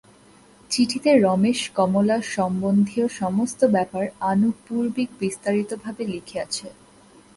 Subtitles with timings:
[0.71, 6.67] চিঠিতে রমেশ কমলা-সম্বন্ধীয় সমস্ত ব্যাপার আনুপূর্বিক বিস্তারিতভাবে লিখিয়াছে।